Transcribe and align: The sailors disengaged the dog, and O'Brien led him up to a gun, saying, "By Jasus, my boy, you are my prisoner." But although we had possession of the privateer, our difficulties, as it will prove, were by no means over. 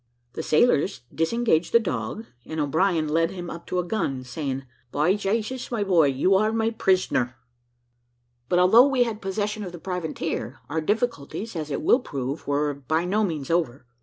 The 0.33 0.41
sailors 0.41 1.01
disengaged 1.13 1.73
the 1.73 1.79
dog, 1.79 2.25
and 2.43 2.59
O'Brien 2.59 3.07
led 3.07 3.29
him 3.29 3.51
up 3.51 3.67
to 3.67 3.77
a 3.77 3.83
gun, 3.83 4.23
saying, 4.23 4.63
"By 4.91 5.13
Jasus, 5.13 5.69
my 5.69 5.83
boy, 5.83 6.07
you 6.07 6.33
are 6.33 6.51
my 6.51 6.71
prisoner." 6.71 7.35
But 8.49 8.57
although 8.57 8.87
we 8.87 9.03
had 9.03 9.21
possession 9.21 9.63
of 9.63 9.71
the 9.71 9.77
privateer, 9.77 10.57
our 10.69 10.81
difficulties, 10.81 11.55
as 11.55 11.69
it 11.69 11.83
will 11.83 11.99
prove, 11.99 12.47
were 12.47 12.73
by 12.73 13.05
no 13.05 13.23
means 13.23 13.51
over. 13.51 13.85